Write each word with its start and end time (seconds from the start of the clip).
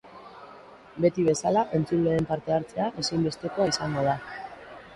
Beti 1.05 1.25
bezala, 1.27 1.63
entzuleen 1.79 2.27
parte-hartzea 2.31 2.89
ezinbestekoa 3.03 3.71
izango 3.77 4.09
da. 4.13 4.19